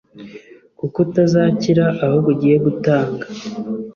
kuko 0.79 0.97
utazakira, 1.05 1.85
ahubwo 2.05 2.27
ugiye 2.33 2.57
gutanga 2.65 3.25